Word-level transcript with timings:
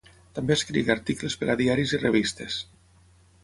També 0.37 0.55
escrigué 0.55 0.93
articles 0.93 1.37
per 1.43 1.51
a 1.55 1.59
diaris 1.61 1.95
i 1.99 2.03
revistes. 2.03 2.61